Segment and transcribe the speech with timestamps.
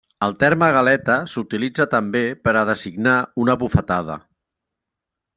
[0.25, 4.17] El terme galeta s'utilitza també per a designar una bufetada.